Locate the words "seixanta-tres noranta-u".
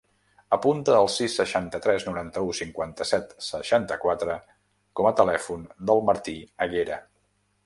1.39-2.49